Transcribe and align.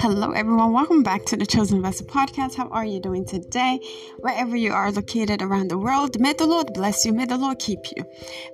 Hello, 0.00 0.32
everyone. 0.32 0.72
Welcome 0.72 1.02
back 1.02 1.24
to 1.26 1.36
the 1.36 1.46
Chosen 1.46 1.80
Vessel 1.80 2.06
podcast. 2.06 2.56
How 2.56 2.68
are 2.68 2.84
you 2.84 3.00
doing 3.00 3.24
today? 3.24 3.80
Wherever 4.18 4.56
you 4.56 4.72
are 4.72 4.90
located 4.92 5.40
around 5.40 5.68
the 5.68 5.78
world, 5.78 6.20
may 6.20 6.32
the 6.32 6.46
Lord 6.46 6.74
bless 6.74 7.06
you. 7.06 7.12
May 7.12 7.24
the 7.24 7.38
Lord 7.38 7.58
keep 7.58 7.78
you. 7.96 8.04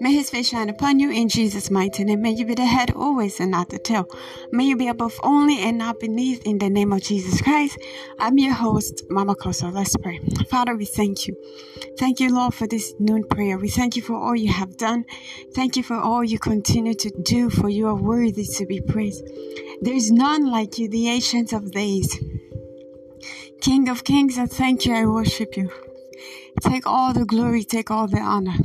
May 0.00 0.12
His 0.12 0.30
face 0.30 0.48
shine 0.48 0.68
upon 0.68 1.00
you 1.00 1.10
in 1.10 1.28
Jesus' 1.28 1.70
mighty 1.70 2.04
name. 2.04 2.22
May 2.22 2.32
you 2.32 2.44
be 2.44 2.54
the 2.54 2.66
head 2.66 2.92
always 2.92 3.40
and 3.40 3.50
not 3.50 3.70
the 3.70 3.78
tail. 3.78 4.06
May 4.52 4.64
you 4.64 4.76
be 4.76 4.88
above 4.88 5.18
only 5.22 5.58
and 5.58 5.78
not 5.78 5.98
beneath 5.98 6.46
in 6.46 6.58
the 6.58 6.70
name 6.70 6.92
of 6.92 7.02
Jesus 7.02 7.40
Christ. 7.40 7.78
I'm 8.18 8.38
your 8.38 8.54
host, 8.54 9.04
Mama 9.10 9.34
Kosso. 9.34 9.72
Let's 9.72 9.96
pray. 9.96 10.20
Father, 10.50 10.76
we 10.76 10.84
thank 10.84 11.26
you. 11.26 11.36
Thank 11.98 12.20
you, 12.20 12.32
Lord, 12.32 12.54
for 12.54 12.66
this 12.66 12.94
noon 12.98 13.24
prayer. 13.24 13.58
We 13.58 13.68
thank 13.68 13.96
you 13.96 14.02
for 14.02 14.14
all 14.14 14.36
you 14.36 14.52
have 14.52 14.76
done. 14.76 15.04
Thank 15.54 15.76
you 15.76 15.82
for 15.82 15.96
all 15.96 16.22
you 16.22 16.38
continue 16.38 16.94
to 16.94 17.10
do, 17.22 17.50
for 17.50 17.68
you 17.68 17.88
are 17.88 17.94
worthy 17.94 18.44
to 18.44 18.66
be 18.66 18.80
praised. 18.80 19.24
There 19.82 19.94
is 19.94 20.10
none 20.10 20.46
like 20.50 20.78
you, 20.78 20.88
the 20.88 21.08
ancient 21.08 21.39
of 21.48 21.72
days. 21.72 22.18
King 23.60 23.88
of 23.88 24.04
kings, 24.04 24.38
I 24.38 24.46
thank 24.46 24.84
you, 24.84 24.94
I 24.94 25.06
worship 25.06 25.56
you. 25.56 25.70
Take 26.60 26.86
all 26.86 27.12
the 27.12 27.24
glory, 27.24 27.64
take 27.64 27.90
all 27.90 28.06
the 28.06 28.20
honor. 28.20 28.56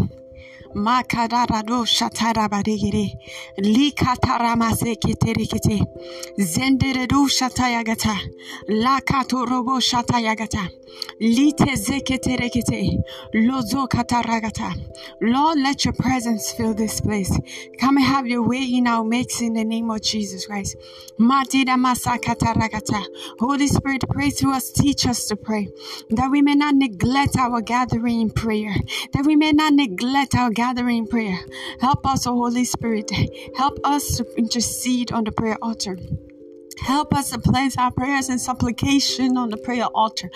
Makadarado 0.76 1.86
shatarabarigiri. 1.86 3.16
Likataramaze 3.60 4.96
kiterikite. 4.98 5.82
Zenderedu 6.38 7.30
shatayagata. 7.30 8.20
Lakatorobo 8.68 9.80
shatayagata. 9.80 10.70
Lite 11.22 11.76
zeketerekite. 11.78 13.04
Lozo 13.34 13.88
kataragata. 13.88 14.74
Lord, 15.22 15.60
let 15.60 15.86
your 15.86 15.94
presence 15.94 16.52
fill 16.52 16.74
this 16.74 17.00
place. 17.00 17.32
Come 17.80 17.98
and 17.98 18.06
have 18.06 18.28
your 18.28 18.44
way 18.44 18.64
in 18.64 18.88
our 18.88 19.06
midst 19.06 19.42
in 19.42 19.54
the 19.54 19.64
name 19.64 19.90
of 19.90 20.02
Jesus 20.02 20.46
Christ. 20.46 20.76
Matida 21.18 21.78
masakataragata. 21.78 23.02
Holy 23.40 23.68
Spirit, 23.68 24.04
pray 24.10 24.30
through 24.30 24.54
us, 24.54 24.72
teach 24.74 25.08
us 25.08 25.26
to 25.28 25.38
pray. 25.38 25.70
That 26.10 26.30
we 26.32 26.42
may 26.42 26.56
not 26.56 26.76
neglect 26.76 27.38
our 27.38 27.62
gathering 27.62 28.20
in 28.20 28.30
prayer. 28.30 28.76
That 29.14 29.26
we 29.26 29.38
may 29.38 29.54
not 29.54 29.74
neglect 29.74 30.36
our 30.36 30.50
gathering 30.50 30.65
in 30.74 31.08
prayer. 31.08 31.40
Help 31.80 32.06
us, 32.08 32.26
O 32.28 32.34
Holy 32.34 32.66
Spirit. 32.66 33.12
Help 33.56 33.80
us 33.84 34.18
to 34.18 34.26
intercede 34.36 35.12
on 35.12 35.24
the 35.24 35.32
prayer 35.32 35.58
altar. 35.62 35.98
Help 36.80 37.14
us 37.14 37.30
to 37.30 37.40
place 37.40 37.78
our 37.78 37.92
prayers 37.92 38.30
and 38.30 38.42
supplication 38.42 39.38
on 39.38 39.50
the 39.50 39.58
prayer 39.58 39.86
altar. 39.86 40.30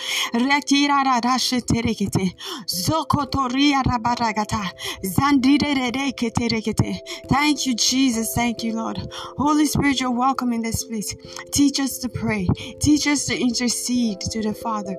Thank 7.28 7.66
you, 7.66 7.76
Jesus. 7.76 8.34
Thank 8.34 8.64
you, 8.64 8.74
Lord. 8.74 8.98
Holy 9.38 9.66
Spirit, 9.66 10.00
you're 10.00 10.12
welcome 10.12 10.54
in 10.54 10.62
this 10.62 10.84
place. 10.86 11.16
Teach 11.52 11.80
us 11.80 11.98
to 12.00 12.10
pray. 12.10 12.48
Teach 12.80 13.08
us 13.08 13.26
to 13.26 13.40
intercede 13.40 14.22
to 14.22 14.42
the 14.42 14.54
Father. 14.54 14.96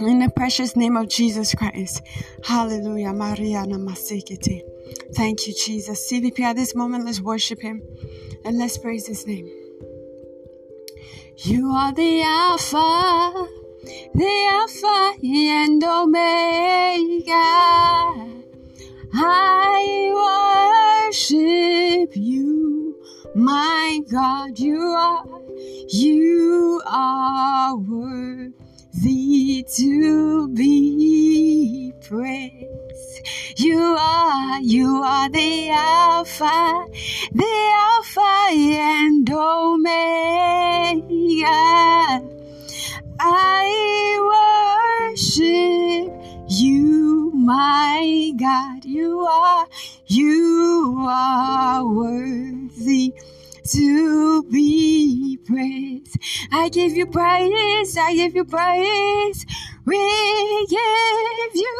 In 0.00 0.18
the 0.18 0.28
precious 0.28 0.76
name 0.76 0.94
of 0.94 1.08
Jesus 1.08 1.54
Christ. 1.54 2.02
Hallelujah. 2.44 3.14
Maria 3.14 3.64
namasekete. 3.64 4.60
Thank 5.14 5.46
you, 5.46 5.54
Jesus. 5.54 6.10
CVP, 6.10 6.40
at 6.40 6.56
this 6.56 6.74
moment, 6.74 7.06
let's 7.06 7.20
worship 7.20 7.62
Him 7.62 7.80
and 8.44 8.58
let's 8.58 8.76
praise 8.76 9.06
His 9.06 9.26
name. 9.26 9.48
You 11.38 11.70
are 11.70 11.92
the 11.94 12.22
Alpha, 12.22 13.48
the 14.14 14.48
Alpha 14.52 15.14
and 15.24 15.82
Omega. 15.82 17.32
I 19.14 21.08
worship 21.08 22.14
you, 22.14 23.00
my 23.34 24.00
God. 24.10 24.58
You 24.58 24.78
are, 24.78 25.24
you 25.88 26.82
are 26.86 27.76
worthy 27.76 28.45
to 29.76 30.48
be 30.48 31.92
praised. 32.02 33.28
You 33.56 33.96
are, 33.98 34.60
you 34.60 35.02
are 35.02 35.28
the 35.28 35.70
Alpha, 35.70 36.86
the 37.32 37.72
Alpha 37.74 38.48
give 56.96 57.08
you 57.08 57.12
praise, 57.12 57.98
I 57.98 58.14
give 58.14 58.34
you 58.34 58.44
praise. 58.46 59.44
We 59.84 60.66
give 60.70 61.54
you 61.54 61.76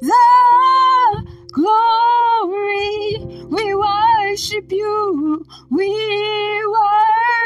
the 0.00 1.24
glory. 1.52 3.18
We 3.46 3.74
worship 3.76 4.72
you. 4.72 5.46
We 5.70 6.66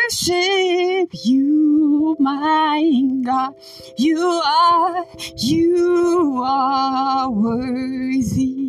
worship 0.00 1.10
you, 1.24 2.16
my 2.18 2.80
God. 3.22 3.54
You 3.98 4.18
are, 4.18 5.04
you 5.36 6.42
are 6.42 7.28
worthy 7.28 8.61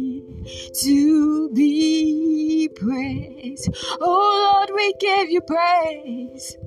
to 0.83 1.49
be 1.53 2.69
praised. 2.75 3.69
Oh 4.01 4.57
Lord, 4.59 4.71
we 4.75 4.93
give 4.99 5.29
you 5.29 5.41
praise. 5.41 6.57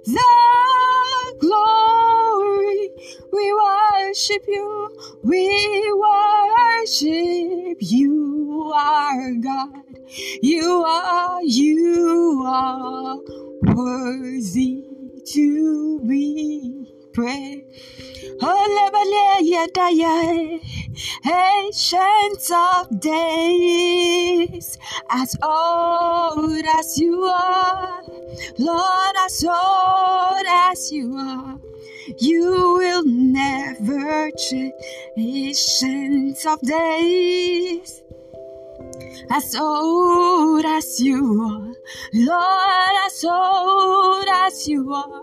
the 0.05 1.35
glory. 1.39 2.89
We 3.33 3.53
worship 3.53 4.43
you. 4.47 4.95
We 5.23 5.93
worship 5.93 7.77
you, 7.79 8.72
our 8.73 9.33
God. 9.33 9.83
You 10.41 10.85
are, 10.88 11.41
you 11.43 12.43
are 12.45 13.17
worthy 13.75 14.85
to 15.25 15.99
be 16.07 16.82
praised. 17.13 17.66
Oh, 18.41 18.63
Ancients 21.25 22.51
of 22.51 23.00
days, 23.00 24.78
as 25.09 25.35
old 25.41 26.66
as 26.66 26.97
you 26.97 27.23
are, 27.23 28.02
Lord, 28.57 29.16
as 29.25 29.44
old 29.44 30.46
as 30.46 30.91
you 30.91 31.16
are, 31.16 31.59
you 32.19 32.75
will 32.78 33.03
never 33.06 34.29
change. 34.31 34.73
Ancients 35.18 36.46
of 36.46 36.59
days, 36.62 38.03
as 39.31 39.56
old 39.56 40.66
as 40.66 41.00
you 41.00 41.41
are, 41.41 41.73
Lord, 42.13 42.96
as 43.06 43.23
old 43.23 44.28
as 44.28 44.68
you 44.68 44.94
are. 44.94 45.22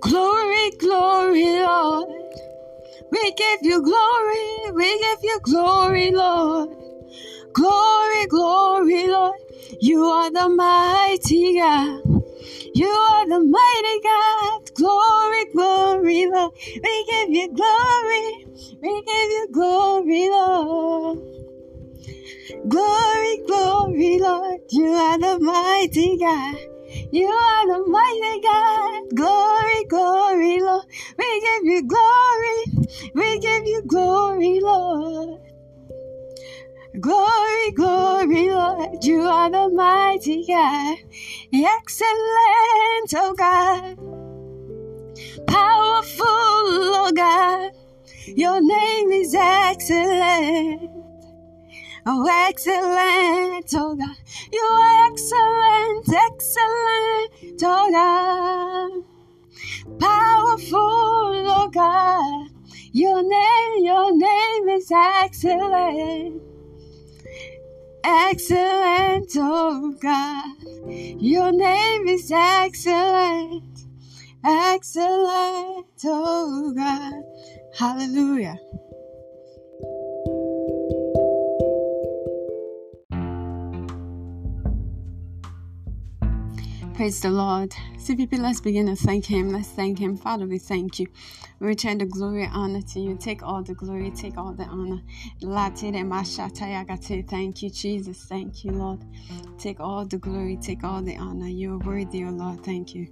Glory, 0.00 0.70
glory, 0.78 1.60
Lord. 1.60 2.08
We 3.10 3.32
give 3.32 3.60
you 3.62 3.82
glory, 3.82 4.72
we 4.74 4.98
give 4.98 5.18
you 5.22 5.40
glory, 5.42 6.10
Lord. 6.12 6.70
Glory, 7.52 8.26
glory, 8.26 9.08
Lord. 9.08 9.34
You 9.80 10.04
are 10.04 10.30
the 10.30 10.48
mighty 10.48 11.58
God. 11.58 12.02
You 12.74 12.86
are 12.86 13.28
the 13.28 13.40
mighty 13.40 14.00
God. 14.04 14.74
Glory, 14.74 15.44
glory, 15.52 16.26
Lord. 16.30 16.52
We 16.82 17.04
give 17.10 17.30
you 17.30 17.54
glory. 17.54 18.46
We 18.80 19.02
give 19.02 19.30
you 19.36 19.48
glory, 19.52 20.28
Lord. 20.30 21.18
Glory, 22.68 23.42
glory, 23.46 24.18
Lord. 24.20 24.60
You 24.70 24.92
are 24.92 25.18
the 25.18 25.38
mighty 25.40 26.16
God. 26.18 26.56
You 27.12 27.26
are 27.26 27.66
the 27.66 27.86
mighty 27.88 28.40
God. 28.40 29.02
Glory, 29.14 29.84
glory, 29.88 30.60
Lord. 30.60 30.84
We 31.18 31.40
give 31.40 31.64
you 31.64 31.88
glory. 31.88 32.64
We 33.14 33.38
give 33.40 33.66
you 33.66 33.82
glory, 33.86 34.60
Lord. 34.60 35.40
Glory, 37.00 37.70
glory, 37.72 38.50
Lord, 38.50 39.04
you 39.04 39.22
are 39.22 39.50
the 39.50 39.68
mighty 39.70 40.44
God. 40.46 40.98
Excellent, 41.52 43.14
oh 43.14 43.34
God. 43.36 43.96
Powerful, 45.46 46.26
oh 46.26 47.12
God. 47.14 47.72
Your 48.26 48.60
name 48.60 49.12
is 49.12 49.34
excellent. 49.34 50.99
Oh, 52.06 52.26
excellent, 52.48 53.66
oh 53.74 53.94
God. 53.94 54.16
You 54.50 54.60
are 54.60 55.06
excellent, 55.10 56.08
excellent, 56.08 57.62
oh 57.62 57.90
God. 57.92 59.04
Powerful, 60.00 60.78
oh 60.78 61.70
God. 61.72 62.48
Your 62.92 63.22
name, 63.22 63.84
your 63.84 64.16
name 64.16 64.68
is 64.70 64.90
excellent. 64.90 66.42
Excellent, 68.02 69.30
oh 69.36 69.94
God. 70.00 70.56
Your 71.20 71.52
name 71.52 72.08
is 72.08 72.32
excellent. 72.32 73.84
Excellent, 74.42 75.86
oh 76.04 76.72
God. 76.74 77.22
Hallelujah. 77.78 78.58
Praise 87.00 87.22
the 87.22 87.30
Lord. 87.30 87.70
CVP, 87.96 88.38
let's 88.38 88.60
begin 88.60 88.84
to 88.84 88.94
thank 88.94 89.24
Him. 89.24 89.48
Let's 89.48 89.68
thank 89.68 89.98
Him. 89.98 90.18
Father, 90.18 90.46
we 90.46 90.58
thank 90.58 90.98
you. 90.98 91.06
We 91.58 91.68
return 91.68 91.96
the 91.96 92.04
glory 92.04 92.44
and 92.44 92.52
honor 92.52 92.82
to 92.82 93.00
you. 93.00 93.16
Take 93.16 93.42
all 93.42 93.62
the 93.62 93.72
glory, 93.72 94.10
take 94.10 94.36
all 94.36 94.52
the 94.52 94.64
honor. 94.64 95.00
Thank 97.26 97.62
you, 97.62 97.70
Jesus. 97.70 98.24
Thank 98.26 98.64
you, 98.66 98.72
Lord. 98.72 99.02
Take 99.56 99.80
all 99.80 100.04
the 100.04 100.18
glory, 100.18 100.58
take 100.60 100.84
all 100.84 101.00
the 101.00 101.16
honor. 101.16 101.48
You 101.48 101.76
are 101.76 101.78
worthy, 101.78 102.22
O 102.22 102.28
Lord. 102.28 102.62
Thank 102.66 102.94
you. 102.94 103.08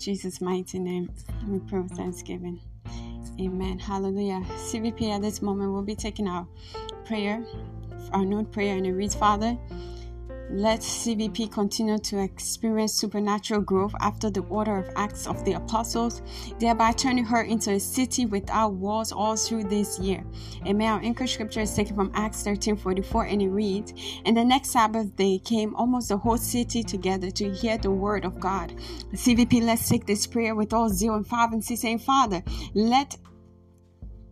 Jesus' 0.00 0.40
mighty 0.40 0.80
name. 0.80 1.08
We 1.46 1.60
pray 1.60 1.78
with 1.78 1.92
thanksgiving. 1.92 2.58
Amen. 3.40 3.78
Hallelujah. 3.78 4.42
CVP, 4.56 5.14
at 5.14 5.22
this 5.22 5.42
moment, 5.42 5.72
we'll 5.72 5.82
be 5.82 5.94
taking 5.94 6.26
our 6.26 6.44
prayer, 7.04 7.46
our 8.12 8.24
noon 8.24 8.46
prayer, 8.46 8.76
and 8.76 8.84
it 8.84 8.94
reads, 8.94 9.14
Father, 9.14 9.56
let 10.50 10.80
CVP 10.80 11.52
continue 11.52 11.98
to 11.98 12.22
experience 12.22 12.94
supernatural 12.94 13.60
growth 13.60 13.94
after 14.00 14.30
the 14.30 14.40
order 14.42 14.78
of 14.78 14.90
Acts 14.96 15.26
of 15.26 15.44
the 15.44 15.52
Apostles, 15.52 16.22
thereby 16.58 16.92
turning 16.92 17.24
her 17.24 17.42
into 17.42 17.72
a 17.72 17.80
city 17.80 18.26
without 18.26 18.72
walls 18.74 19.12
all 19.12 19.36
through 19.36 19.64
this 19.64 19.98
year. 19.98 20.24
Amen. 20.66 20.92
Our 20.92 21.00
anchor 21.00 21.26
scripture 21.26 21.60
is 21.60 21.74
taken 21.74 21.94
from 21.94 22.10
Acts 22.14 22.42
13 22.42 22.76
44 22.76 23.24
and 23.26 23.42
it 23.42 23.48
reads, 23.48 23.92
And 24.24 24.36
the 24.36 24.44
next 24.44 24.70
Sabbath 24.70 25.14
day 25.16 25.38
came 25.38 25.74
almost 25.74 26.08
the 26.08 26.16
whole 26.16 26.38
city 26.38 26.82
together 26.82 27.30
to 27.32 27.52
hear 27.52 27.78
the 27.78 27.90
word 27.90 28.24
of 28.24 28.40
God. 28.40 28.74
CVP, 29.12 29.62
let's 29.62 29.88
take 29.88 30.06
this 30.06 30.26
prayer 30.26 30.54
with 30.54 30.72
all 30.72 30.88
zeal 30.88 31.14
and 31.14 31.26
fervency, 31.26 31.76
saying, 31.76 31.98
Father, 31.98 32.42
let 32.74 33.16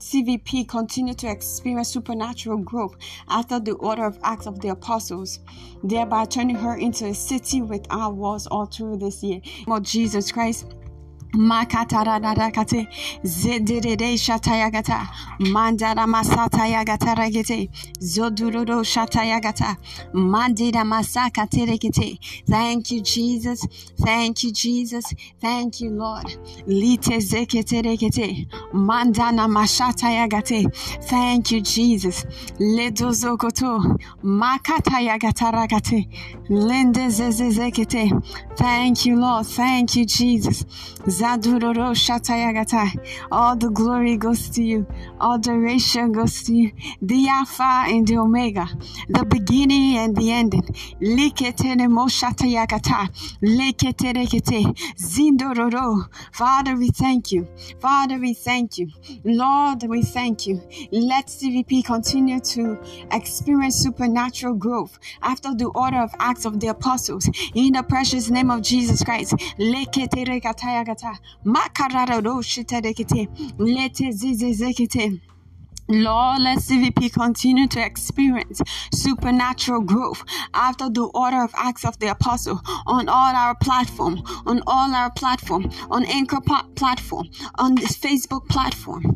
CVP 0.06 0.68
continued 0.68 1.18
to 1.18 1.28
experience 1.28 1.88
supernatural 1.88 2.58
growth 2.58 2.94
after 3.28 3.58
the 3.58 3.72
order 3.72 4.04
of 4.04 4.20
Acts 4.22 4.46
of 4.46 4.60
the 4.60 4.68
Apostles, 4.68 5.40
thereby 5.82 6.24
turning 6.24 6.54
her 6.54 6.76
into 6.76 7.06
a 7.06 7.14
city 7.14 7.60
without 7.60 8.14
walls 8.14 8.46
all 8.46 8.66
through 8.66 8.98
this 8.98 9.24
year. 9.24 9.40
Lord 9.66 9.82
Jesus 9.82 10.30
Christ 10.30 10.76
Makataradakate 11.36 12.86
Zedede 13.22 14.16
Shatayagata 14.16 15.06
Mandara 15.40 16.06
Masatayagata 16.06 17.14
Ragete 17.14 17.68
Zoduroro 18.00 18.82
Shatayagata 18.82 19.76
Mandira 20.14 20.82
Masaka 20.84 21.46
Terekete 21.48 22.18
Thank 22.48 22.90
you, 22.90 23.02
Jesus. 23.02 23.66
Thank 23.98 24.44
you, 24.44 24.52
Jesus. 24.52 25.12
Thank 25.40 25.80
you, 25.80 25.90
Lord. 25.90 26.26
Lite 26.66 27.20
Zeketerekete 27.20 28.46
Mandana 28.72 29.46
Mashatayagate 29.46 30.72
Thank 31.04 31.52
you, 31.52 31.60
Jesus. 31.60 32.24
Ledozokoto 32.58 33.98
Makatayagata 34.24 35.52
Ragate 35.52 36.08
Lende 36.48 37.08
Zezekete 37.10 38.10
Thank 38.56 39.04
you, 39.04 39.16
Lord. 39.20 39.46
Thank 39.46 39.96
you, 39.96 40.06
Jesus. 40.06 40.64
All 43.32 43.56
the 43.56 43.70
glory 43.70 44.16
goes 44.16 44.48
to 44.50 44.62
you. 44.62 44.86
All 45.20 45.38
the 45.38 45.56
adoration 45.56 46.12
goes 46.12 46.42
to 46.44 46.54
you. 46.54 46.72
The 47.00 47.28
Alpha 47.28 47.84
and 47.88 48.06
the 48.06 48.18
Omega, 48.18 48.68
the 49.08 49.24
beginning 49.24 49.96
and 49.96 50.16
the 50.16 50.30
ending. 50.30 50.68
Father, 56.32 56.76
we 56.76 56.90
thank 56.90 57.32
you. 57.32 57.48
Father, 57.80 58.18
we 58.18 58.34
thank 58.34 58.78
you. 58.78 58.88
Lord, 59.24 59.82
we 59.84 60.02
thank 60.02 60.46
you. 60.46 60.60
Let 60.92 61.28
CVP 61.28 61.84
continue 61.84 62.40
to 62.40 62.78
experience 63.12 63.76
supernatural 63.76 64.54
growth 64.54 64.98
after 65.22 65.54
the 65.54 65.66
order 65.74 65.98
of 65.98 66.10
Acts 66.18 66.44
of 66.44 66.60
the 66.60 66.68
Apostles. 66.68 67.28
In 67.54 67.72
the 67.72 67.82
precious 67.82 68.30
name 68.30 68.50
of 68.50 68.62
Jesus 68.62 69.02
Christ. 69.02 69.34
Makarara 71.44 72.22
do 72.22 72.42
shiterekete. 72.42 73.28
Lete 73.58 74.12
zizezekete. 74.12 75.10
Lord, 75.10 75.35
let 75.88 76.58
CVP 76.58 77.12
continue 77.12 77.68
to 77.68 77.84
experience 77.84 78.60
supernatural 78.92 79.82
growth 79.82 80.24
after 80.52 80.90
the 80.90 81.04
order 81.14 81.42
of 81.42 81.52
Acts 81.56 81.84
of 81.84 81.98
the 82.00 82.08
Apostle 82.08 82.60
on 82.86 83.08
all 83.08 83.34
our 83.34 83.54
platform, 83.54 84.22
on 84.46 84.62
all 84.66 84.92
our 84.94 85.10
platform, 85.12 85.70
on 85.90 86.04
Anchor 86.06 86.40
platform, 86.74 87.28
on 87.58 87.74
this 87.76 87.96
Facebook 87.96 88.48
platform, 88.48 89.04
on 89.04 89.14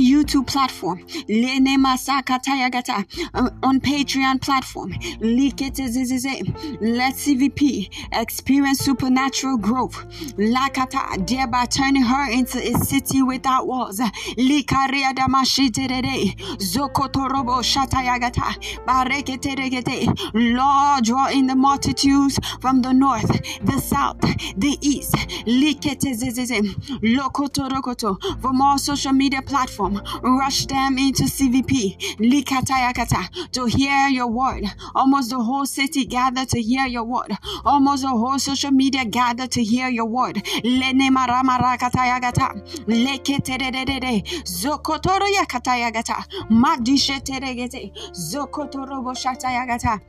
YouTube 0.00 0.46
platform, 0.46 1.00
on 3.62 3.80
Patreon 3.80 4.40
platform. 4.42 4.92
Let 6.80 7.14
CVP 7.14 7.88
experience 8.12 8.78
supernatural 8.80 9.56
growth, 9.56 10.04
thereby 10.36 11.66
turning 11.66 12.02
her 12.02 12.30
into 12.30 12.58
a 12.58 12.78
city 12.78 13.22
without 13.22 13.66
walls 13.66 14.00
likaria 14.36 15.12
damashiterere 15.12 16.36
zokotorobo 16.58 17.62
shatayagata. 17.62 18.54
Bareketeregete. 18.86 20.06
Lord 20.34 21.04
draw 21.04 21.28
in 21.28 21.46
the 21.46 21.54
multitudes 21.54 22.38
from 22.60 22.82
the 22.82 22.92
north 22.92 23.30
the 23.64 23.78
south 23.80 24.20
the 24.56 24.76
east. 24.80 25.14
Liketezezeze 25.46 26.62
lokotorokoto. 27.02 28.18
From 28.40 28.60
all 28.60 28.78
social 28.78 29.12
media 29.12 29.42
platform 29.42 30.00
rush 30.22 30.66
them 30.66 30.98
into 30.98 31.24
CVP 31.24 32.16
likatayakata. 32.18 33.50
To 33.52 33.66
hear 33.66 34.08
your 34.08 34.28
word. 34.28 34.64
Almost 34.94 35.30
the 35.30 35.40
whole 35.40 35.66
city 35.66 36.04
gathered 36.04 36.48
to 36.50 36.60
hear 36.60 36.86
your 36.86 37.04
word. 37.04 37.32
Almost 37.64 38.02
the 38.02 38.08
whole 38.08 38.38
social 38.38 38.70
media 38.70 39.04
gathered 39.04 39.50
to 39.52 39.62
hear 39.62 39.88
your 39.88 40.06
word. 40.06 40.42
Lene 40.64 41.10
maramara 41.10 41.78
leketerere 42.86 44.23
zokotoro 44.44 45.26
yakata 45.28 45.76
yagata 45.76 46.24
madishe 46.50 47.20
teregete 47.20 47.92
zokotoro 48.12 49.02
boshata 49.02 49.50
yagata 49.52 50.00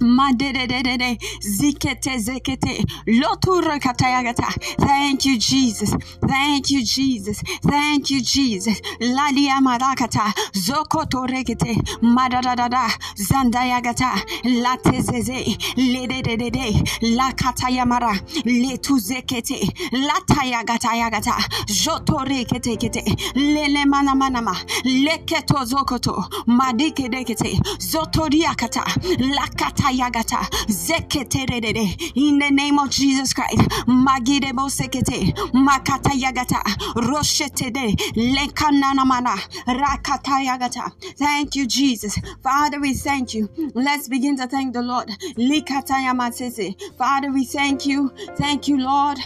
Madededede, 0.00 1.18
zikete 1.40 2.18
zekete, 2.18 2.84
lotura 3.06 3.78
katayagata. 3.78 4.48
Thank 4.78 5.26
you, 5.26 5.38
Jesus. 5.38 5.94
Thank 6.26 6.70
you, 6.70 6.82
Jesus. 6.84 7.42
Thank 7.62 8.10
you, 8.10 8.20
Jesus. 8.20 8.80
Lalia 9.00 9.60
marakata, 9.60 10.32
zokoto 10.54 11.26
regete, 11.26 11.76
madadada, 12.02 12.88
zandayagata, 13.16 14.12
latezeze, 14.44 15.56
lededede, 15.76 16.82
lakatayamara, 17.16 18.12
letuzekete, 18.44 19.68
latayagata 19.92 20.94
yagata, 20.96 21.36
jotorekete 21.66 22.76
kete, 22.76 23.04
lele 23.34 23.84
manamanama, 23.84 24.56
leketo 24.84 25.64
zokoto, 25.64 26.24
madike 26.46 27.08
de 27.10 27.24
kete. 27.24 27.60
zotoriakata, 27.78 28.84
lakata 29.18 29.89
Ayagata 29.90 30.38
Zeketerede 30.68 32.12
in 32.14 32.38
the 32.38 32.50
name 32.50 32.78
of 32.78 32.90
Jesus 32.90 33.32
Christ. 33.32 33.58
Magidebo 33.88 34.68
Sekete 34.70 35.34
Makata 35.52 36.10
Yagata 36.10 36.62
Roshetede 36.94 37.96
Lekananamana 38.14 39.36
Rakata 39.66 40.44
Yagata. 40.46 40.92
Thank 41.16 41.56
you, 41.56 41.66
Jesus. 41.66 42.18
Father, 42.42 42.80
we 42.80 42.94
thank 42.94 43.34
you. 43.34 43.48
Let's 43.74 44.08
begin 44.08 44.36
to 44.36 44.46
thank 44.46 44.74
the 44.74 44.82
Lord. 44.82 45.08
Likata 45.36 45.94
Yamatese. 45.94 46.76
Father, 46.96 47.32
we 47.32 47.44
thank 47.44 47.84
you. 47.86 48.12
Thank 48.36 48.68
you, 48.68 48.78
Lord, 48.78 49.18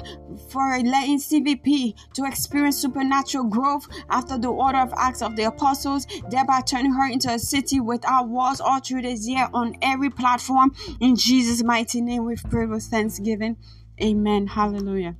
for 0.48 0.78
letting 0.82 1.18
CVP 1.18 1.94
to 2.14 2.24
experience 2.24 2.76
supernatural 2.76 3.44
growth 3.44 3.88
after 4.10 4.38
the 4.38 4.48
order 4.48 4.78
of 4.78 4.92
Acts 4.96 5.22
of 5.22 5.36
the 5.36 5.44
Apostles, 5.44 6.06
thereby 6.30 6.60
turning 6.60 6.92
her 6.92 7.08
into 7.10 7.30
a 7.30 7.38
city 7.38 7.80
without 7.80 8.28
walls 8.28 8.60
all 8.60 8.80
through 8.80 9.02
this 9.02 9.28
year 9.28 9.48
on 9.52 9.76
every 9.82 10.10
platform. 10.10 10.74
In 11.00 11.16
Jesus' 11.16 11.62
mighty 11.62 12.00
name, 12.00 12.24
we 12.24 12.36
pray 12.36 12.66
with 12.66 12.84
thanksgiving. 12.84 13.56
Amen. 14.02 14.48
Hallelujah. 14.48 15.16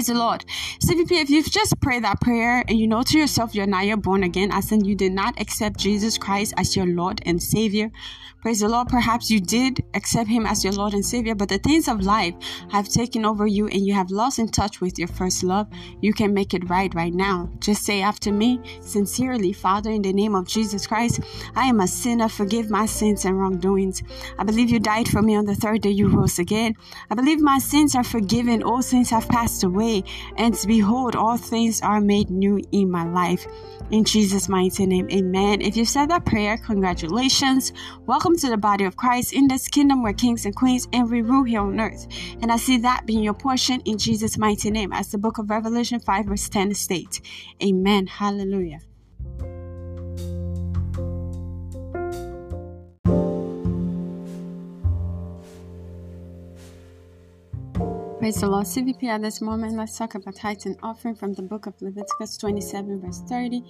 Praise 0.00 0.06
the 0.06 0.14
Lord. 0.14 0.46
CVP, 0.82 1.10
if 1.12 1.28
you've 1.28 1.50
just 1.50 1.78
prayed 1.82 2.04
that 2.04 2.22
prayer 2.22 2.64
and 2.66 2.78
you 2.78 2.88
know 2.88 3.02
to 3.02 3.18
yourself 3.18 3.54
you're 3.54 3.66
not 3.66 3.84
yet 3.84 4.00
born 4.00 4.22
again, 4.22 4.50
as 4.50 4.72
in 4.72 4.82
you 4.82 4.94
did 4.94 5.12
not 5.12 5.38
accept 5.38 5.78
Jesus 5.78 6.16
Christ 6.16 6.54
as 6.56 6.74
your 6.74 6.86
Lord 6.86 7.20
and 7.26 7.42
Savior, 7.42 7.90
Praise 8.42 8.60
the 8.60 8.68
Lord. 8.70 8.88
Perhaps 8.88 9.30
you 9.30 9.38
did 9.38 9.84
accept 9.92 10.30
Him 10.30 10.46
as 10.46 10.64
your 10.64 10.72
Lord 10.72 10.94
and 10.94 11.04
Savior, 11.04 11.34
but 11.34 11.50
the 11.50 11.58
things 11.58 11.88
of 11.88 12.00
life 12.00 12.34
have 12.70 12.88
taken 12.88 13.26
over 13.26 13.46
you 13.46 13.66
and 13.66 13.86
you 13.86 13.92
have 13.92 14.10
lost 14.10 14.38
in 14.38 14.48
touch 14.48 14.80
with 14.80 14.98
your 14.98 15.08
first 15.08 15.42
love. 15.44 15.68
You 16.00 16.14
can 16.14 16.32
make 16.32 16.54
it 16.54 16.70
right 16.70 16.92
right 16.94 17.12
now. 17.12 17.50
Just 17.58 17.84
say 17.84 18.00
after 18.00 18.32
me, 18.32 18.58
sincerely, 18.80 19.52
Father, 19.52 19.90
in 19.90 20.00
the 20.00 20.14
name 20.14 20.34
of 20.34 20.48
Jesus 20.48 20.86
Christ, 20.86 21.20
I 21.54 21.66
am 21.66 21.80
a 21.80 21.86
sinner. 21.86 22.30
Forgive 22.30 22.70
my 22.70 22.86
sins 22.86 23.26
and 23.26 23.38
wrongdoings. 23.38 24.02
I 24.38 24.44
believe 24.44 24.70
you 24.70 24.80
died 24.80 25.08
for 25.08 25.20
me 25.20 25.36
on 25.36 25.44
the 25.44 25.54
third 25.54 25.82
day 25.82 25.90
you 25.90 26.08
rose 26.08 26.38
again. 26.38 26.76
I 27.10 27.16
believe 27.16 27.40
my 27.40 27.58
sins 27.58 27.94
are 27.94 28.04
forgiven. 28.04 28.62
All 28.62 28.80
sins 28.80 29.10
have 29.10 29.28
passed 29.28 29.64
away. 29.64 29.89
And 30.36 30.58
behold, 30.66 31.16
all 31.16 31.36
things 31.36 31.80
are 31.82 32.00
made 32.00 32.30
new 32.30 32.60
in 32.72 32.90
my 32.90 33.04
life. 33.04 33.46
In 33.90 34.04
Jesus' 34.04 34.48
mighty 34.48 34.86
name, 34.86 35.08
amen. 35.10 35.60
If 35.60 35.76
you 35.76 35.84
said 35.84 36.10
that 36.10 36.24
prayer, 36.24 36.56
congratulations. 36.56 37.72
Welcome 38.06 38.36
to 38.36 38.48
the 38.48 38.56
body 38.56 38.84
of 38.84 38.96
Christ 38.96 39.32
in 39.32 39.48
this 39.48 39.66
kingdom 39.66 40.02
where 40.02 40.12
kings 40.12 40.46
and 40.46 40.54
queens 40.54 40.86
and 40.92 41.10
we 41.10 41.22
rule 41.22 41.44
here 41.44 41.60
on 41.60 41.80
earth. 41.80 42.06
And 42.40 42.52
I 42.52 42.56
see 42.56 42.78
that 42.78 43.06
being 43.06 43.24
your 43.24 43.34
portion 43.34 43.80
in 43.80 43.98
Jesus' 43.98 44.38
mighty 44.38 44.70
name, 44.70 44.92
as 44.92 45.10
the 45.10 45.18
book 45.18 45.38
of 45.38 45.50
Revelation 45.50 45.98
5, 45.98 46.26
verse 46.26 46.48
10 46.48 46.74
states. 46.74 47.20
Amen. 47.60 48.06
Hallelujah. 48.06 48.80
Praise 58.30 58.42
the 58.42 58.48
Lord. 58.48 58.66
CVP 58.66 59.02
at 59.08 59.22
this 59.22 59.40
moment, 59.40 59.76
let's 59.76 59.98
talk 59.98 60.14
about 60.14 60.36
tithes 60.36 60.64
and 60.64 60.76
offering 60.84 61.16
from 61.16 61.34
the 61.34 61.42
book 61.42 61.66
of 61.66 61.74
Leviticus 61.82 62.36
27, 62.36 63.00
verse 63.00 63.22
30. 63.28 63.60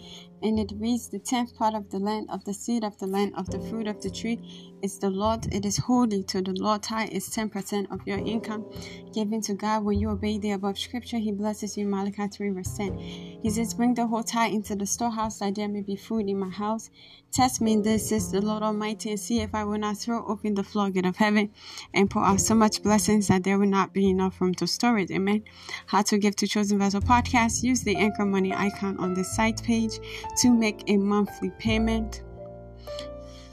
And 0.42 0.58
it 0.58 0.70
reads, 0.76 1.08
The 1.08 1.18
tenth 1.18 1.56
part 1.56 1.72
of 1.72 1.88
the 1.88 1.98
land, 1.98 2.28
of 2.30 2.44
the 2.44 2.52
seed 2.52 2.84
of 2.84 2.98
the 2.98 3.06
land, 3.06 3.32
of 3.38 3.48
the 3.48 3.58
fruit 3.58 3.86
of 3.86 4.02
the 4.02 4.10
tree 4.10 4.38
is 4.82 4.98
the 4.98 5.10
Lord. 5.10 5.52
It 5.52 5.64
is 5.64 5.76
holy 5.76 6.22
to 6.24 6.42
the 6.42 6.52
Lord. 6.52 6.82
Tithe 6.82 7.10
is 7.10 7.28
10% 7.28 7.90
of 7.90 8.06
your 8.06 8.18
income 8.18 8.64
given 9.12 9.40
to 9.42 9.54
God. 9.54 9.84
When 9.84 9.98
you 9.98 10.10
obey 10.10 10.38
the 10.38 10.52
above 10.52 10.78
scripture, 10.78 11.18
He 11.18 11.32
blesses 11.32 11.76
you. 11.76 11.86
Malachi 11.86 12.28
3, 12.28 12.50
verse 12.50 12.76
10. 12.76 12.98
He 12.98 13.50
says, 13.50 13.74
Bring 13.74 13.94
the 13.94 14.06
whole 14.06 14.22
tithe 14.22 14.52
into 14.52 14.76
the 14.76 14.86
storehouse, 14.86 15.38
that 15.38 15.54
there 15.54 15.68
may 15.68 15.82
be 15.82 15.96
food 15.96 16.28
in 16.28 16.38
my 16.38 16.50
house. 16.50 16.90
Test 17.32 17.60
me 17.60 17.76
this, 17.76 18.08
says 18.08 18.32
the 18.32 18.40
Lord 18.40 18.62
Almighty, 18.62 19.10
and 19.10 19.20
see 19.20 19.40
if 19.40 19.54
I 19.54 19.64
will 19.64 19.78
not 19.78 19.98
throw 19.98 20.26
open 20.26 20.54
the 20.54 20.64
floodgate 20.64 21.06
of 21.06 21.16
heaven 21.16 21.50
and 21.94 22.10
pour 22.10 22.24
out 22.24 22.40
so 22.40 22.54
much 22.54 22.82
blessings 22.82 23.28
that 23.28 23.44
there 23.44 23.58
will 23.58 23.68
not 23.68 23.92
be 23.92 24.08
enough 24.08 24.40
room 24.40 24.54
to 24.54 24.66
store 24.66 24.98
it. 24.98 25.10
Amen. 25.10 25.44
How 25.86 26.02
to 26.02 26.18
give 26.18 26.36
to 26.36 26.46
Chosen 26.46 26.78
Vessel 26.78 27.00
podcast. 27.00 27.62
Use 27.62 27.82
the 27.82 27.96
Anchor 27.96 28.24
Money 28.24 28.52
icon 28.52 28.96
on 28.98 29.14
the 29.14 29.24
site 29.24 29.62
page 29.62 29.98
to 30.42 30.52
make 30.52 30.82
a 30.88 30.96
monthly 30.96 31.50
payment. 31.58 32.22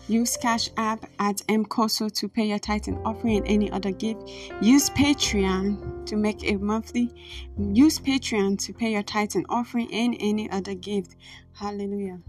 Use 0.07 0.37
Cash 0.37 0.69
App 0.77 1.05
at 1.19 1.37
MCOSO 1.49 2.09
to 2.13 2.29
pay 2.29 2.45
your 2.45 2.59
tithe 2.59 2.87
and 2.87 2.97
offering 3.05 3.37
and 3.37 3.47
any 3.47 3.71
other 3.71 3.91
gift. 3.91 4.29
Use 4.61 4.89
Patreon 4.91 6.05
to 6.05 6.15
make 6.15 6.49
a 6.49 6.55
monthly. 6.55 7.11
Use 7.57 7.99
Patreon 7.99 8.57
to 8.65 8.73
pay 8.73 8.93
your 8.93 9.03
tithe 9.03 9.35
and 9.35 9.45
offering 9.49 9.93
and 9.93 10.15
any 10.19 10.49
other 10.49 10.75
gift. 10.75 11.17
Hallelujah. 11.53 12.19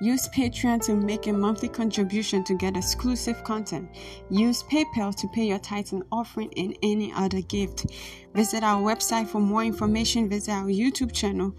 Use 0.00 0.28
Patreon 0.28 0.84
to 0.86 0.94
make 0.94 1.26
a 1.28 1.32
monthly 1.32 1.68
contribution 1.68 2.44
to 2.44 2.54
get 2.54 2.76
exclusive 2.76 3.42
content. 3.44 3.88
Use 4.28 4.64
PayPal 4.64 5.14
to 5.14 5.28
pay 5.28 5.46
your 5.46 5.58
tithe 5.58 5.92
and 5.92 6.02
offering 6.10 6.52
and 6.56 6.76
any 6.82 7.12
other 7.14 7.40
gift. 7.42 7.86
Visit 8.34 8.62
our 8.62 8.82
website 8.82 9.28
for 9.28 9.40
more 9.40 9.64
information. 9.64 10.28
Visit 10.28 10.50
our 10.50 10.66
YouTube 10.66 11.12
channel 11.12 11.54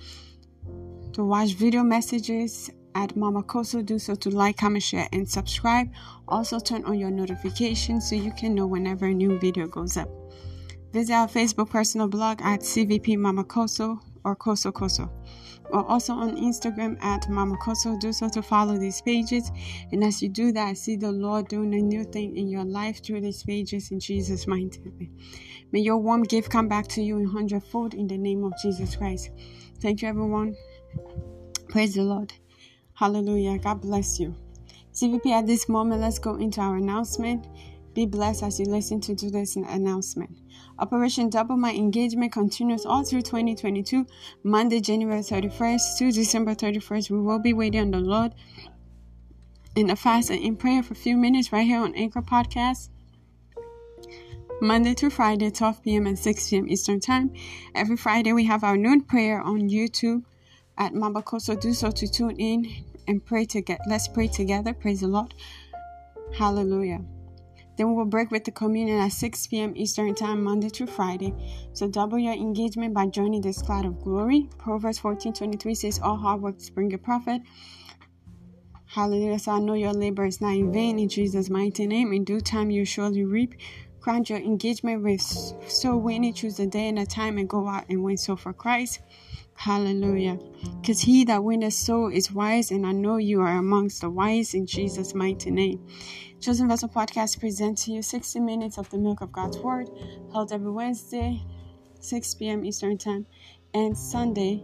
to 1.14 1.24
watch 1.24 1.54
video 1.54 1.82
messages 1.82 2.70
at 2.98 3.16
Mama 3.16 3.44
Kosso. 3.44 3.86
Do 3.86 4.00
so 4.00 4.16
to 4.16 4.30
like, 4.30 4.58
comment, 4.58 4.84
share, 4.84 5.08
and 5.14 5.30
subscribe. 5.30 5.90
Also, 6.28 6.60
turn 6.60 6.84
on 6.86 6.98
your 6.98 7.12
notifications 7.12 8.10
so 8.10 8.16
you 8.16 8.32
can 8.32 8.56
know 8.56 8.66
whenever 8.66 9.06
a 9.06 9.14
new 9.14 9.38
video 9.40 9.68
goes 9.68 9.98
up. 9.98 10.10
Visit 10.94 11.14
our 11.14 11.28
Facebook 11.28 11.70
personal 11.70 12.08
blog 12.08 12.42
at 12.42 12.62
CVP 12.62 13.18
Mama 13.18 13.44
Kosso 13.44 14.00
or 14.24 14.36
Kosso 14.36 14.72
Kosso. 14.72 15.10
We're 15.72 15.84
also 15.84 16.14
on 16.14 16.38
Instagram 16.38 16.98
at 17.04 17.30
Mama 17.30 17.58
Kosso. 17.58 18.00
Do 18.00 18.12
so 18.14 18.30
to 18.30 18.42
follow 18.42 18.78
these 18.78 19.02
pages. 19.02 19.52
And 19.92 20.04
as 20.04 20.22
you 20.22 20.30
do 20.30 20.52
that, 20.54 20.78
see 20.78 20.96
the 20.96 21.12
Lord 21.12 21.50
doing 21.50 21.74
a 21.76 21.82
new 21.82 22.04
thing 22.04 22.36
in 22.36 22.48
your 22.48 22.64
life 22.64 23.04
through 23.04 23.22
these 23.22 23.44
pages 23.44 23.92
in 23.92 24.00
Jesus' 24.00 24.48
mighty 24.48 24.80
name. 24.80 25.16
May 25.72 25.82
your 25.82 25.98
warm 25.98 26.24
gift 26.24 26.50
come 26.50 26.68
back 26.68 26.88
to 26.90 27.02
you 27.04 27.18
in 27.18 27.26
hundredfold 27.26 27.94
in 27.94 28.08
the 28.08 28.18
name 28.18 28.44
of 28.44 28.54
Jesus 28.62 28.96
Christ. 28.96 29.30
Thank 29.82 30.02
you, 30.02 30.08
everyone. 30.08 30.56
Praise 31.70 31.94
the 31.96 32.04
Lord. 32.04 32.34
Hallelujah. 32.98 33.60
God 33.60 33.82
bless 33.82 34.20
you. 34.20 34.36
CVP, 34.92 35.28
at 35.28 35.46
this 35.46 35.70
moment, 35.70 36.02
let's 36.02 36.18
go 36.18 36.34
into 36.38 36.62
our 36.62 36.78
announcement. 36.78 37.46
Be 37.94 38.08
blessed 38.08 38.42
as 38.42 38.60
you 38.60 38.66
listen 38.66 39.00
to 39.02 39.14
today's 39.14 39.56
announcement. 39.56 40.36
Operation 40.80 41.30
Double 41.30 41.58
My 41.58 41.74
Engagement 41.74 42.32
continues 42.32 42.88
all 42.88 43.04
through 43.04 43.22
2022, 43.22 44.04
Monday, 44.42 44.80
January 44.80 45.20
31st 45.20 46.00
to 46.00 46.12
December 46.12 46.56
31st. 46.56 47.12
We 47.12 47.22
will 47.22 47.38
be 47.38 47.54
waiting 47.54 47.82
on 47.82 47.92
the 47.92 48.00
Lord 48.00 48.34
in 49.76 49.92
a 49.92 49.96
fast 49.96 50.32
and 50.32 50.42
in 50.42 50.56
prayer 50.56 50.82
for 50.82 50.94
a 50.94 50.98
few 50.98 51.18
minutes 51.18 51.52
right 51.52 51.68
here 51.68 51.80
on 51.80 51.94
Anchor 51.94 52.24
Podcast. 52.24 52.90
Monday 54.60 54.96
through 54.96 55.12
Friday, 55.12 55.52
12 55.52 55.84
p.m. 55.84 56.08
and 56.08 56.18
6 56.18 56.50
p.m. 56.50 56.68
Eastern 56.68 57.00
Time. 57.00 57.32
Every 57.76 57.96
Friday, 57.96 58.34
we 58.34 58.46
have 58.46 58.64
our 58.64 58.76
noon 58.76 59.02
prayer 59.02 59.40
on 59.40 59.70
YouTube 59.70 60.24
at 60.78 60.94
Mama 60.94 61.22
Kosso. 61.22 61.60
Do 61.60 61.74
so 61.74 61.92
to 61.92 62.08
tune 62.08 62.36
in 62.38 62.86
and 63.08 63.26
pray 63.26 63.46
together. 63.46 63.82
Let's 63.88 64.08
pray 64.08 64.28
together. 64.28 64.74
Praise 64.74 65.02
the 65.02 65.08
Lord. 65.08 65.34
Hallelujah. 66.34 67.02
Then 67.78 67.90
we 67.90 67.94
will 67.94 68.06
break 68.06 68.32
with 68.32 68.44
the 68.44 68.52
communion 68.52 69.00
at 69.00 69.12
6 69.12 69.48
p.m. 69.48 69.74
Eastern 69.76 70.16
Time, 70.16 70.44
Monday 70.44 70.70
through 70.70 70.88
Friday. 70.88 71.34
So 71.74 71.88
double 71.88 72.18
your 72.18 72.34
engagement 72.34 72.96
by 72.96 73.06
joining 73.06 73.42
this 73.42 73.62
cloud 73.62 73.86
of 73.86 74.02
glory. 74.02 74.50
Proverbs 74.58 75.00
14:23 75.00 75.78
says, 75.78 76.00
All 76.00 76.18
hard 76.18 76.42
work 76.42 76.56
bring 76.74 76.94
a 76.94 76.98
profit. 76.98 77.44
Hallelujah. 78.86 79.38
So 79.38 79.52
I 79.52 79.60
know 79.60 79.76
your 79.76 79.94
labor 79.94 80.26
is 80.26 80.42
not 80.42 80.56
in 80.56 80.74
vain 80.74 80.98
in 80.98 81.08
Jesus' 81.08 81.52
mighty 81.52 81.86
name. 81.86 82.14
In 82.14 82.24
due 82.24 82.42
time 82.42 82.72
you 82.72 82.84
surely 82.84 83.24
reap. 83.24 83.54
Grant 84.00 84.30
your 84.30 84.40
engagement 84.40 85.04
with 85.04 85.22
so 85.22 85.98
winning. 85.98 86.34
Choose 86.34 86.60
a 86.60 86.66
day 86.66 86.88
and 86.88 86.98
a 86.98 87.06
time 87.06 87.38
and 87.38 87.48
go 87.48 87.68
out 87.68 87.86
and 87.90 88.04
win 88.04 88.18
so 88.18 88.36
for 88.36 88.54
Christ. 88.54 89.02
Hallelujah. 89.58 90.38
Because 90.80 91.02
he 91.02 91.26
that 91.26 91.44
winneth 91.44 91.74
so 91.74 92.12
is 92.12 92.32
wise, 92.32 92.70
and 92.70 92.86
I 92.86 92.92
know 92.92 93.18
you 93.18 93.42
are 93.42 93.58
amongst 93.58 94.02
the 94.02 94.10
wise 94.10 94.54
in 94.54 94.68
Jesus' 94.68 95.16
mighty 95.16 95.50
name. 95.50 95.84
Chosen 96.40 96.68
Vessel 96.68 96.90
Podcast 96.90 97.40
presents 97.40 97.86
to 97.86 97.92
you 97.92 98.04
60 98.04 98.40
minutes 98.40 98.78
of 98.78 98.88
the 98.92 99.00
milk 99.00 99.22
of 99.22 99.32
God's 99.32 99.58
Word, 99.58 99.90
held 100.32 100.54
every 100.54 100.70
Wednesday, 100.70 101.42
6 102.00 102.36
p.m. 102.36 102.64
Eastern 102.64 103.00
Time, 103.00 103.26
and 103.74 103.98
Sunday, 103.98 104.64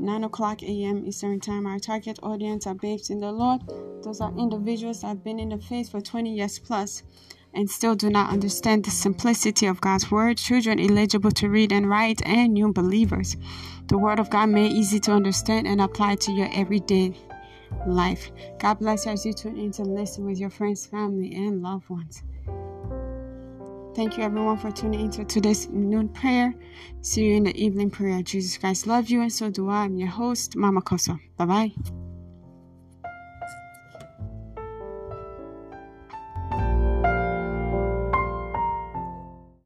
9 0.00 0.24
o'clock 0.24 0.64
a.m. 0.64 1.06
Eastern 1.06 1.38
Time. 1.38 1.64
Our 1.64 1.78
target 1.78 2.18
audience 2.20 2.66
are 2.66 2.74
babes 2.74 3.10
in 3.10 3.20
the 3.20 3.30
Lord. 3.30 3.60
Those 4.02 4.20
are 4.20 4.36
individuals 4.36 5.02
that 5.02 5.06
have 5.06 5.22
been 5.22 5.38
in 5.38 5.50
the 5.50 5.58
faith 5.58 5.92
for 5.92 6.00
20 6.00 6.34
years 6.34 6.58
plus 6.58 7.04
and 7.54 7.70
still 7.70 7.94
do 7.94 8.10
not 8.10 8.30
understand 8.30 8.84
the 8.84 8.90
simplicity 8.90 9.66
of 9.66 9.80
God's 9.80 10.10
Word, 10.10 10.36
children 10.36 10.80
eligible 10.80 11.30
to 11.32 11.48
read 11.48 11.72
and 11.72 11.88
write, 11.88 12.20
and 12.26 12.52
new 12.52 12.72
believers. 12.72 13.36
The 13.88 13.98
Word 13.98 14.18
of 14.18 14.30
God 14.30 14.46
made 14.46 14.72
easy 14.72 14.98
to 15.00 15.12
understand 15.12 15.66
and 15.66 15.80
apply 15.80 16.16
to 16.16 16.32
your 16.32 16.48
everyday 16.52 17.14
life. 17.86 18.30
God 18.58 18.78
bless 18.78 19.06
you 19.06 19.12
as 19.12 19.24
you 19.24 19.32
tune 19.32 19.58
in 19.58 19.72
to 19.72 19.82
listen 19.82 20.24
with 20.24 20.38
your 20.38 20.50
friends, 20.50 20.86
family, 20.86 21.34
and 21.34 21.62
loved 21.62 21.88
ones. 21.88 22.22
Thank 23.94 24.16
you, 24.16 24.24
everyone, 24.24 24.58
for 24.58 24.72
tuning 24.72 25.00
into 25.00 25.24
today's 25.24 25.68
noon 25.68 26.08
prayer. 26.08 26.52
See 27.00 27.26
you 27.26 27.36
in 27.36 27.44
the 27.44 27.56
evening 27.56 27.90
prayer. 27.90 28.22
Jesus 28.22 28.58
Christ 28.58 28.88
love 28.88 29.08
you, 29.08 29.22
and 29.22 29.32
so 29.32 29.50
do 29.50 29.68
I. 29.68 29.84
I'm 29.84 29.96
your 29.96 30.08
host, 30.08 30.56
Mama 30.56 30.82
Kosso. 30.82 31.20
Bye 31.36 31.44
bye. 31.46 32.03